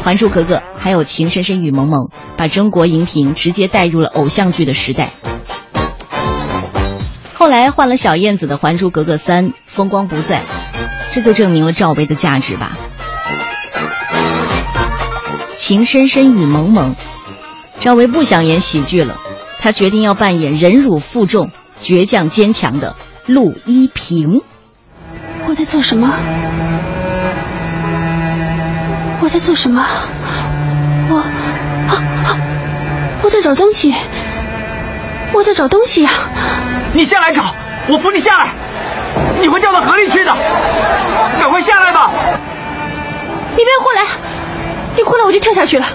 [0.04, 2.00] 《还珠格格》还有《情深深雨蒙蒙》，
[2.36, 5.08] 把中国荧屏直接带入了偶像剧的时代。
[7.38, 10.42] 后来换了小燕子的《还珠格格三》，风光不再，
[11.12, 12.76] 这就证明了赵薇的价值吧。
[15.54, 16.94] 《情深深雨蒙蒙》，
[17.78, 19.20] 赵薇不想演喜剧了，
[19.60, 24.42] 她决定要扮演忍辱负重、倔强坚强的陆一平。
[25.46, 26.12] 我在做什么？
[29.20, 29.86] 我在做什么？
[31.08, 31.94] 我啊
[32.26, 32.36] 啊！
[33.22, 33.94] 我在找东西，
[35.32, 36.10] 我在找东西呀、
[36.94, 37.42] 你下来找，
[37.88, 38.48] 我扶你下来，
[39.40, 40.34] 你会掉到河里去的，
[41.38, 42.10] 赶快下来吧！
[43.56, 44.02] 你不要过来，
[44.96, 45.86] 你过来我就跳下去了。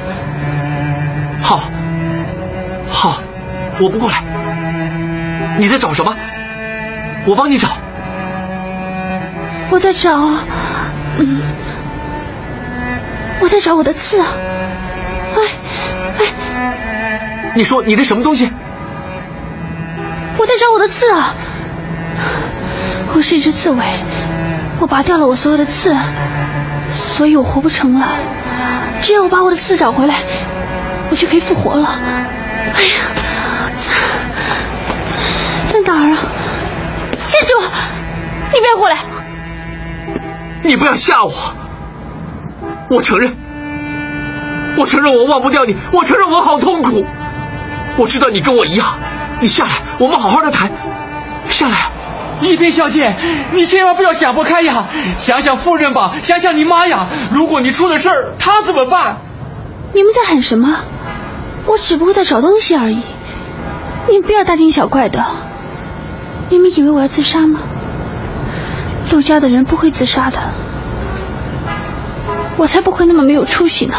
[1.42, 1.60] 好，
[2.90, 3.18] 好，
[3.80, 4.24] 我不过来。
[5.58, 6.16] 你在找什么？
[7.26, 7.70] 我帮你找。
[9.70, 10.12] 我在找，
[11.18, 11.42] 嗯，
[13.40, 14.22] 我在找我的刺。
[14.22, 14.28] 哎
[16.20, 18.52] 哎，你说你的什么东西？
[20.38, 21.34] 我在找我的刺啊！
[23.16, 23.84] 我是一只刺猬，
[24.80, 25.96] 我拔掉了我所有的刺，
[26.92, 28.08] 所以我活不成了。
[29.02, 30.16] 只要我把我的刺找回来，
[31.12, 32.00] 我就可以复活了。
[32.74, 33.04] 哎呀，
[33.76, 33.92] 在
[35.06, 35.16] 在
[35.74, 36.18] 在哪儿啊？
[37.30, 37.62] 站住，
[38.54, 38.98] 你别过来！
[40.64, 41.32] 你不要吓我！
[42.90, 43.36] 我承认，
[44.78, 47.06] 我承认我忘不掉你，我承认我好痛苦。
[47.98, 48.88] 我知道你跟我一样，
[49.44, 50.72] 你下来，我们好好的谈。
[51.50, 51.92] 下来，
[52.42, 53.14] 一平小姐，
[53.52, 54.86] 你千万不要想不开呀！
[55.18, 57.08] 想想夫人吧，想想你妈呀！
[57.34, 59.18] 如果你出了事儿，她怎么办？
[59.94, 60.78] 你们在喊什么？
[61.66, 63.02] 我只不过在找东西而已。
[64.08, 65.26] 你们不要大惊小怪的。
[66.50, 67.60] 你们以为我要自杀吗？
[69.12, 70.40] 陆家的人不会自杀的，
[72.56, 73.96] 我才不会那么没有出息呢。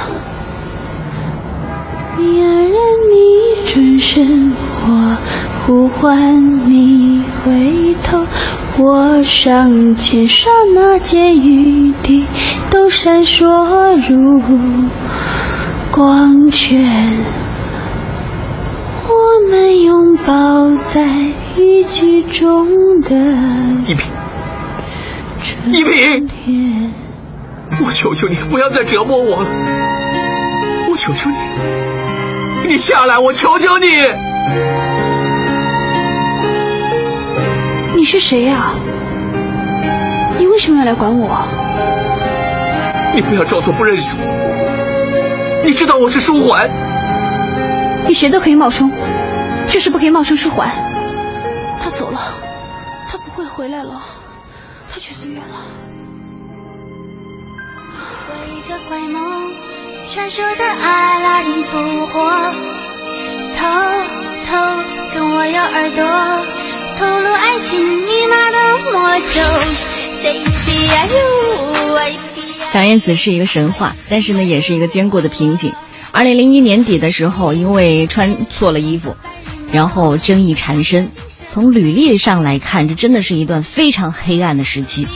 [2.22, 2.72] 呀，让
[3.10, 3.18] 你
[3.66, 4.52] 转身，
[4.86, 5.16] 我
[5.66, 8.24] 呼唤你回头，
[8.78, 12.26] 我上前，刹那间雨滴
[12.70, 14.40] 都闪烁如
[15.90, 16.84] 光圈。
[19.08, 21.04] 我们拥抱在
[21.58, 23.16] 雨季中的
[23.86, 24.06] 一品，
[25.66, 26.92] 一品，
[27.84, 29.48] 我求求你不要再折磨我了，
[30.90, 31.36] 我求求你，
[32.66, 33.86] 你下来，我求求你。
[37.94, 38.72] 你是谁呀、
[40.38, 41.46] 你为什么要来管我？
[43.14, 46.68] 你不要装作不认识我，你知道我是舒缓。
[48.06, 48.90] 你谁都可以冒充，
[49.68, 50.70] 就是不可以冒充舒缓。
[51.82, 52.20] 他走了，
[53.08, 54.02] 他不会回来了，
[54.92, 55.60] 他去随缘了。
[58.24, 59.52] 做一个怪梦，
[60.10, 62.52] 传说的阿拉丁复活，
[63.56, 63.66] 偷
[64.46, 64.56] 偷
[65.14, 66.04] 跟我咬耳朵，
[66.98, 68.58] 透露爱情密码的
[68.92, 69.40] 魔咒。
[72.68, 75.72] 小燕子是一个神话，但是呢，也是一个坚固的瓶颈。
[76.12, 79.16] 二零零一年底的时候，因为穿错了衣服，
[79.72, 81.10] 然后争议缠身。
[81.50, 85.06] 从履历上来看，这真的是一段非常黑暗的时期。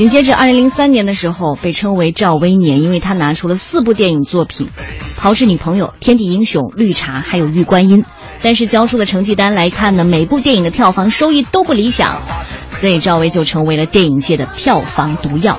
[0.00, 4.66] 紧接着，二零零三年的时候，被称为赵薇年，因为她拿出了四部电影作品，
[5.20, 8.02] 《炮制女朋友》《天地英雄》《绿茶》还有《玉观音》。
[8.40, 12.16] 但是交出的成绩单来看呢，每部电影的票房收益都不理想，
[12.70, 15.58] 所以赵薇就成为了电影界的票房毒药。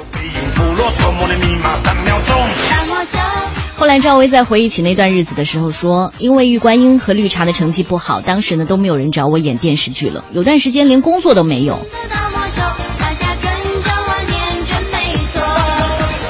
[3.75, 11.77] 后来，赵薇在回忆起那段日子的时候说：“因为《玉观音》和《绿茶》的成绩不好，当时呢都没有人找我演电视剧了，有段时间连工作都没有。”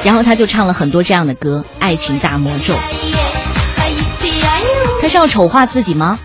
[0.03, 2.73] 然后他就唱了很多这样的歌，《爱情大魔咒》。
[5.01, 6.19] 他是要丑化自己吗？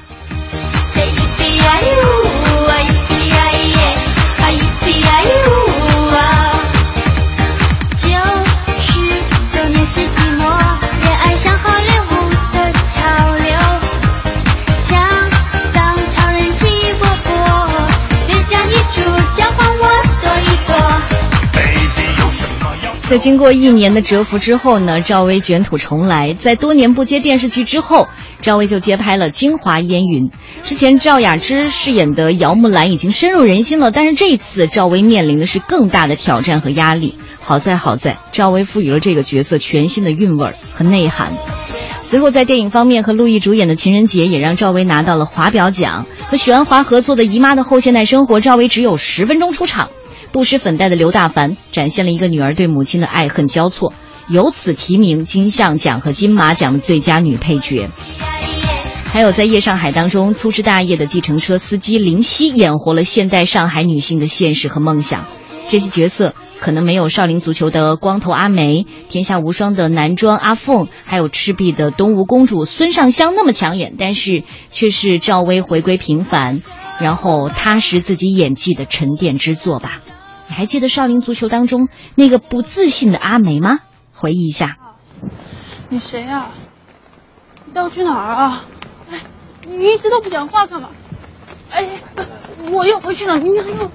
[23.09, 28.09] 在经过一年的蛰伏之后呢，赵薇卷土重来，在多年不接电视剧之后，
[28.43, 30.29] 赵薇就接拍了《京华烟云》。
[30.65, 37.17] 之前赵雅芝饰演的姚木兰已经深入人心了，但是这一次赵薇面临的是更大的挑战和压力。
[37.41, 41.33] 好在好在，赵薇赋予了这个角色全新的韵味和内涵。
[42.03, 46.07] 随后在电影方面和陆毅主演的《情人节》也让赵薇拿到了华表奖。
[46.29, 49.91] 和许鞍华合作的《姨妈的后现代生活》，赵薇只有十分钟出场。
[50.37, 53.95] 不施粉黛的刘大凡展现了一个女儿对母亲的爱恨交错，
[54.29, 57.89] 由此提名金像奖和金马奖的最佳女配角。
[59.07, 65.25] 还有在《夜上海》当中粗枝大叶的计程车司机林夕，演活了现代上海女性的现实和梦想。
[65.71, 76.61] 这些角色可能没有《少林足球》的光头阿梅、《天下无双》的男装阿凤，还有《赤壁》的东吴公主孙尚香那么抢眼，但是却是赵薇回归平凡，
[77.01, 80.03] 然后踏实自己演技的沉淀之作吧。
[80.49, 83.81] 你还记得《少林足球》当中那个不自信的阿梅吗？
[84.15, 84.77] 回忆一下。
[85.89, 86.49] 你谁呀、
[87.65, 88.65] 你带我去哪儿啊？
[89.11, 89.21] 哎，
[89.67, 90.89] 你一直都不讲话干嘛？
[91.71, 92.01] 哎，
[92.73, 93.91] 我要回去了，你还要？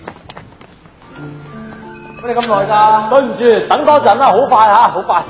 [2.22, 3.10] 乜你咁耐㗎？
[3.10, 5.26] 對唔住，等多陣啦，好快吓，好快。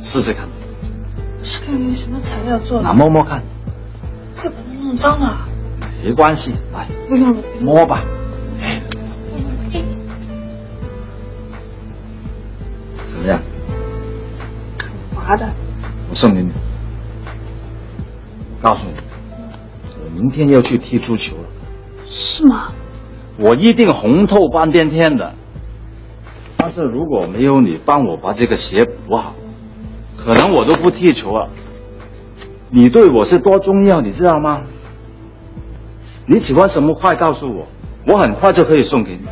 [0.00, 0.46] 试试看，
[1.42, 2.84] 是看用什么材料做的？
[2.84, 3.42] 拿摸摸看，
[4.36, 5.26] 会把它弄脏的。
[6.04, 8.02] 没关系，来不用了，摸吧。
[13.22, 13.40] 么样？
[15.14, 15.48] 滑的。
[16.10, 16.50] 我送给你。
[18.60, 18.94] 告诉你，
[20.04, 21.44] 我明天要去踢足球了，
[22.06, 22.72] 是吗？
[23.38, 25.34] 我一定红透半边天的。
[26.56, 29.34] 但是如果没有你帮我把这个鞋补好，
[30.16, 31.48] 可能我都不踢球了。
[32.70, 34.62] 你对我是多重要，你知道吗？
[36.26, 37.66] 你喜欢什么快告诉我，
[38.06, 39.26] 我很快就可以送给你。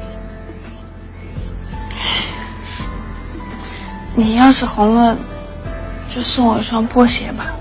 [4.20, 5.16] 你要是红了，
[6.14, 7.54] 就送我一双波鞋吧。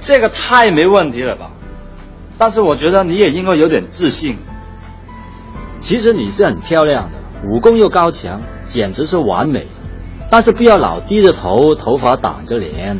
[0.00, 1.50] 这个太没问题了吧？
[2.38, 4.38] 但是我觉得你也应该有点自信。
[5.78, 9.66] 其实你是很漂亮的，武功又高强，简直是完美。
[10.30, 12.98] 但是不要老低着头，头发挡着脸。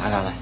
[0.00, 0.32] 来来来，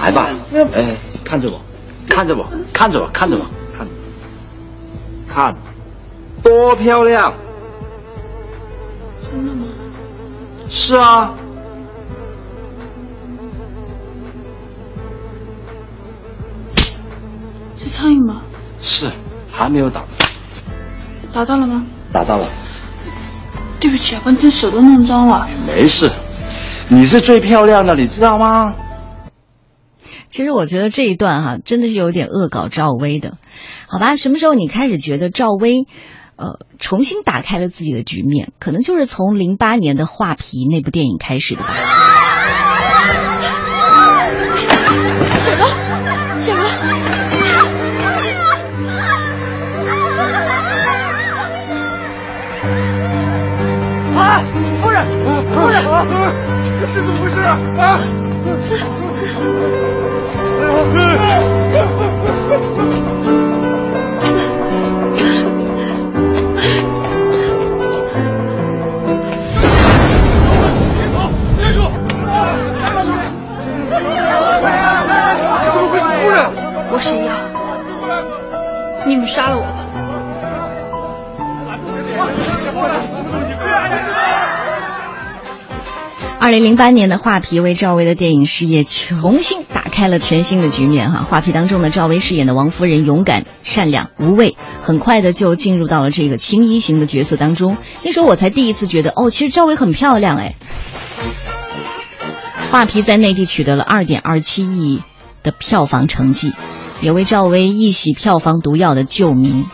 [0.00, 0.30] 来吧，
[0.72, 0.94] 哎，
[1.24, 1.60] 看着我，
[2.08, 3.44] 看着我，看着我，看着我，
[3.76, 3.88] 看，
[5.26, 5.56] 看，
[6.40, 7.34] 多漂亮！
[9.30, 9.66] 真的吗？
[10.70, 11.34] 是啊，
[17.78, 18.42] 是苍蝇吗？
[18.80, 19.10] 是，
[19.50, 20.04] 还没有打，
[21.32, 21.86] 打到了吗？
[22.12, 22.46] 打到了，
[23.80, 25.48] 对不起啊，把你手都弄脏了。
[25.66, 26.10] 没事。
[26.88, 28.74] 你是最漂亮的，你知道吗？
[30.30, 33.36] 其实我觉得这一段哈、真的是有点恶搞赵薇的，
[33.86, 34.16] 好吧？
[34.16, 35.86] 什么时候你开始觉得赵薇，
[36.38, 38.52] 呃，重新打开了自己的局面？
[38.60, 41.74] 可能就是从零八年的《画皮》那部电影开始的吧。
[45.38, 45.66] 小柔，
[46.38, 46.62] 小柔，
[54.16, 54.42] 啊，
[54.80, 55.04] 夫人，
[55.50, 55.82] 夫人，
[56.78, 57.58] 这是怎么回事啊？
[57.78, 58.00] 啊！
[86.64, 91.20] 零八年的《画皮》为赵薇的电影事业重新打开了全新的局面哈。
[91.24, 97.76] 《画皮》当中的赵薇饰演的王夫人勇敢、善良、无畏，很快的就进入到了这个青衣型的角色当中。
[98.02, 100.54] 那时候我才第一次觉得，哦，其实赵薇很漂亮哎。
[102.70, 105.02] 《画皮》在内地取得了二点二七亿
[105.42, 106.52] 的票房成绩，
[107.00, 109.66] 也为赵薇一洗票房毒药的旧名。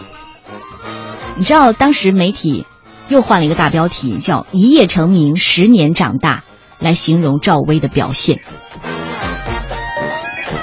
[1.36, 2.66] 你知道当时媒体
[3.08, 6.44] 又换了一个大标题，叫“一夜成名，十年长大”，
[6.78, 8.40] 来形容赵薇的表现。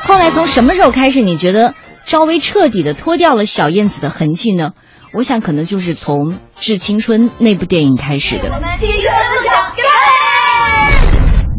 [0.04, 1.74] 后来从什么时候开始，你觉得
[2.06, 4.72] 赵薇彻底的脱掉了小燕子的痕迹呢？
[5.14, 8.44] 我想可能就是从《致青春》那部电影开始的。
[8.44, 9.44] 我们青春不！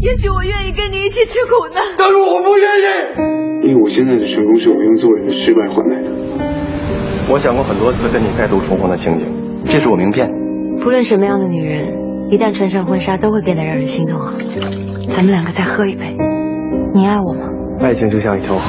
[0.01, 1.81] 也许我愿意跟你一起吃苦呢。
[1.99, 2.85] 但是我不愿意。
[3.69, 6.09] 因为我现在的成功是我用做人的失败换来的。
[7.29, 9.33] 我想过很多次跟你再度重逢的情景，
[9.67, 10.29] 这是我名片。
[10.83, 11.87] 不论什么样的女人，
[12.33, 14.33] 一旦穿上婚纱，都会变得让人心动啊！
[15.15, 16.17] 咱们两个再喝一杯，
[16.95, 17.45] 你爱我吗？
[17.79, 18.65] 爱情就像一条河，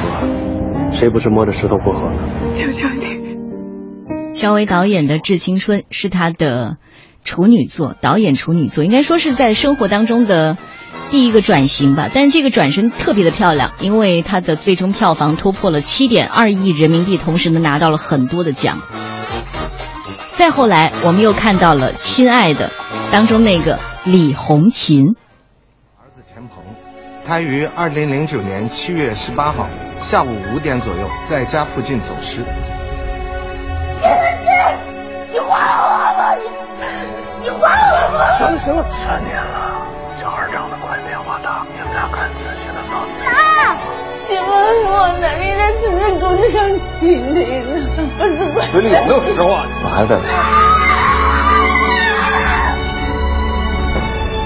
[0.92, 2.18] 谁不是摸着石头过河呢？
[2.54, 4.34] 求求你！
[4.34, 6.76] 肖薇导演的《致青春》是他的
[7.24, 10.58] 处女作，导演处女作，应该说是在生活当中的
[11.10, 12.10] 第一个转型吧。
[12.12, 18.76] 但是这个转身特别的漂亮，因为它的最终票房突破了七点二亿人民币，同时呢拿到了很多的奖。
[20.36, 22.68] 再后来，我们又看到了《亲爱的》
[23.12, 25.14] 当中那个李红琴。
[25.96, 26.64] 儿子陈鹏
[27.24, 29.66] 他于二零零九年七月十八号
[30.00, 32.44] 下午五点左右在家附近走失。
[34.02, 34.50] 陈文清，
[35.32, 35.46] 你还
[35.80, 36.34] 我吧！
[36.34, 36.42] 你
[37.44, 37.56] 你还
[37.92, 38.28] 我吧！
[38.36, 39.86] 行了行了，三年了，
[40.20, 42.53] 小孩长得快，变化大，你们俩看自己的到底。
[42.53, 42.53] 妈，
[44.26, 44.50] 请问
[44.90, 46.62] 我哪里在此在工作上
[46.96, 47.76] 请你呢？
[48.18, 49.66] 我是不嘴里有没有实话？
[49.84, 50.18] 孩子，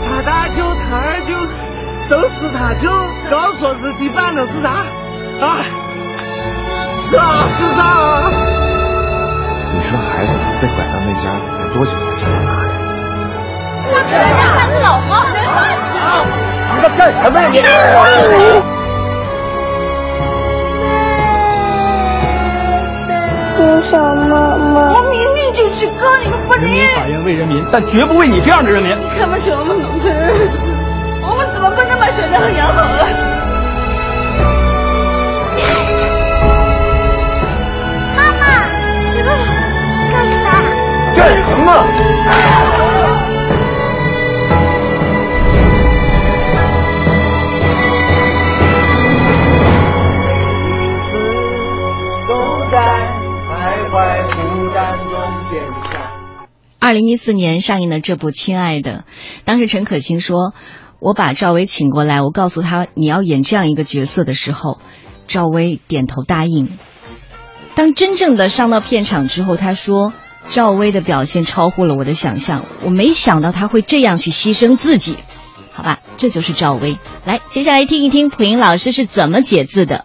[0.09, 1.33] 他大舅他二舅
[2.09, 2.91] 都是他舅，
[3.31, 4.69] 刚说是地板的是啥？
[5.41, 5.63] 啊，
[7.07, 7.81] 是啊是啥？
[9.75, 12.71] 你说孩子被拐到那家得多久才见到妈呀？
[13.93, 15.09] 他是人家孩子老婆。
[16.75, 18.78] 你在干什么呀你？
[23.59, 23.99] 为什
[24.29, 24.89] 么？
[24.95, 28.97] 我明明就是告你个不人民法院为人民，但绝不为你这样的人民。
[28.99, 30.29] 你看不起我们农村人，
[31.23, 33.48] 我们怎么不能把选择和养好了？
[56.99, 59.05] 零一四年上映的这部《亲爱的》，
[59.45, 60.53] 当时陈可辛说
[60.99, 64.81] ：“我把赵薇请过来，我告诉她你要演这样一个角色的时候，
[65.29, 66.69] 赵薇点头答应。
[67.77, 70.13] 当真正的上到片场之后，他说
[70.49, 75.17] 赵薇的表现超乎了我的想象，我没想到她会这样去牺牲自己。
[75.71, 76.99] 好吧，这就是赵薇。
[77.25, 80.05] 来，接下来听一听蒲英老师是怎么解字的。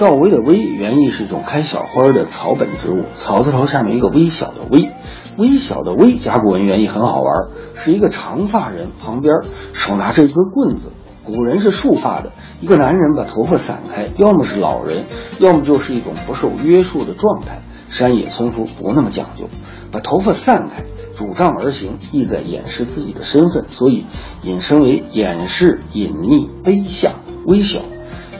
[0.00, 4.88] 赵薇的“薇”原意是一种开小花的草本植物，草字头下面一个微小的“微”，
[5.36, 9.34] 微小的“微”甲骨文原意很好玩，是一个长发人旁边
[9.74, 10.90] 手拿着一根棍子。
[11.22, 12.32] 古人是束发的，
[12.62, 15.04] 一个男人把头发散开，要么是老人，
[15.38, 17.60] 要么就是一种不受约束的状态。
[17.90, 19.50] 山野村夫不那么讲究，
[19.92, 20.82] 把头发散开，
[21.14, 24.06] 拄杖而行，意在掩饰自己的身份，所以
[24.44, 27.10] 引申为掩饰、隐匿、卑下、
[27.44, 27.80] 微小。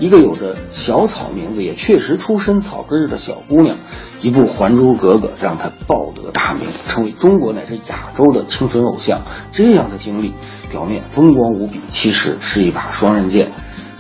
[0.01, 3.77] 一个有着小草名字，也确实出身草根儿的小姑娘，
[4.23, 9.21] 一部《还珠格格》让她报得大名，成为中国乃至亚洲的青春偶像。
[9.53, 10.33] 这样的经历，
[10.71, 13.53] 表面风光无比，其实是一把双刃剑，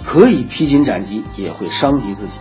[0.02, 2.40] 可以披荆斩棘，也会伤及自己。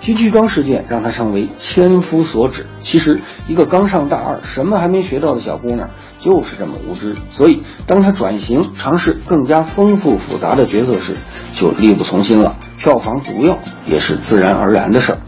[0.00, 2.66] 军区装事件让她成为千夫所指。
[2.84, 5.90] 其实，一个刚上大二、什么还没学到的小姑娘，
[6.20, 7.16] 就是这么无知。
[7.28, 11.16] 所以，当她转型尝试更加丰富复杂的角色时，
[11.54, 12.54] 就力不从心了。
[12.80, 15.18] 票房毒药也是自然而然的事儿。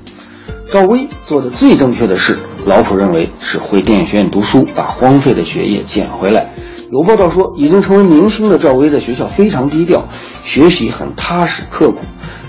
[0.72, 6.54] 赵薇做的最正确的事，老普认为是回电影学院读书，把荒废的学业捡回来。
[6.90, 10.02] 有报道说，已经成为明星的赵薇在学校非常低调，
[10.44, 11.98] 学习很踏实刻苦。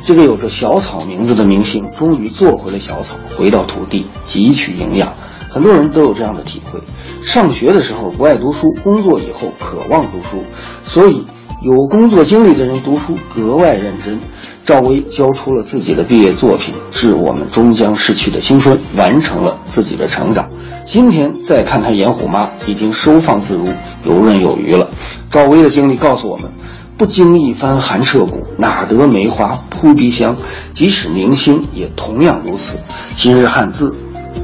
[0.06, 5.12] 这个有着小草名字的明星，终于做回了小草，回到土地汲取营养。
[5.50, 6.80] 很多人都有这样的体会：
[7.22, 10.44] 上学的时候不爱读书，工作以后渴望读书，
[10.86, 11.26] 所以
[11.62, 14.20] 有工作经历的人读书格外认真。
[14.66, 20.50] 赵薇交出了自己的毕业作品《致我们终将逝去的青春》，完成了自己的成长。
[20.86, 23.68] 今天再看她演虎妈，已经收放自如，
[24.06, 24.90] 游刃有余了。
[25.30, 26.50] 赵薇的经历告诉我们：
[26.98, 30.38] 不经一番寒彻骨，哪得梅花扑鼻香？
[30.74, 32.80] 即使明星也同样如此。
[33.16, 33.94] 今日汉字，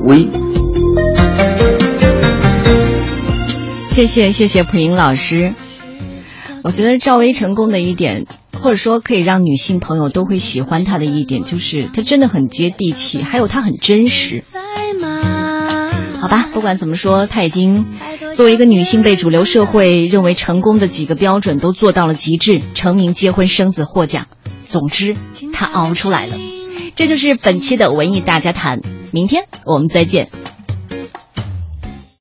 [0.06, 0.28] 薇。
[3.88, 5.54] 谢谢谢谢蒲英老师。
[6.62, 8.26] 我觉得赵薇成功的一点，
[8.62, 14.44] 或者说可以让女性朋友都会喜欢他的一点，就是他真的很接地气，还有他很真实。
[16.20, 17.86] 好吧，不管怎么说，他已经
[18.36, 24.28] 作为一个女性被主流社会认为成功的几个标准都做到了极致，成名、结婚、生子、获奖。
[24.68, 25.16] 总之，
[25.54, 26.36] 他熬出来了。
[26.96, 28.82] 这就是本期的文艺大家谈，
[29.12, 30.28] 明天我们再见。